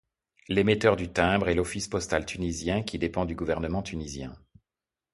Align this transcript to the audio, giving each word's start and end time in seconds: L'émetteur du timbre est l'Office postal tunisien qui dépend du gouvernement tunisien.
L'émetteur 0.49 0.95
du 0.95 1.09
timbre 1.13 1.47
est 1.49 1.53
l'Office 1.53 1.87
postal 1.87 2.25
tunisien 2.25 2.81
qui 2.81 2.97
dépend 2.97 3.23
du 3.23 3.35
gouvernement 3.35 3.83
tunisien. 3.83 4.35